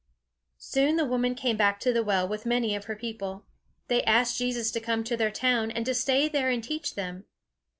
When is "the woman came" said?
0.95-1.55